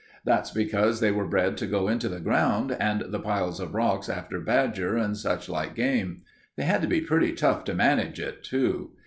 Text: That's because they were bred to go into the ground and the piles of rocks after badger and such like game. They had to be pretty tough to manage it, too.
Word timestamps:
That's 0.25 0.49
because 0.49 0.99
they 0.99 1.11
were 1.11 1.27
bred 1.27 1.57
to 1.57 1.67
go 1.67 1.87
into 1.87 2.09
the 2.09 2.19
ground 2.19 2.75
and 2.79 3.01
the 3.09 3.19
piles 3.19 3.59
of 3.59 3.75
rocks 3.75 4.09
after 4.09 4.39
badger 4.39 4.97
and 4.97 5.15
such 5.15 5.47
like 5.47 5.75
game. 5.75 6.23
They 6.57 6.63
had 6.63 6.81
to 6.81 6.87
be 6.87 7.01
pretty 7.01 7.33
tough 7.33 7.63
to 7.65 7.75
manage 7.75 8.19
it, 8.19 8.43
too. 8.43 8.93